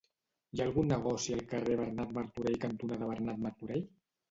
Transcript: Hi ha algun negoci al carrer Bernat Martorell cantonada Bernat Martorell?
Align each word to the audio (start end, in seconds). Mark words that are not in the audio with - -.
Hi 0.55 0.61
ha 0.61 0.65
algun 0.69 0.89
negoci 0.91 1.35
al 1.35 1.43
carrer 1.51 1.77
Bernat 1.83 2.17
Martorell 2.17 2.59
cantonada 2.67 3.13
Bernat 3.13 3.47
Martorell? 3.49 3.89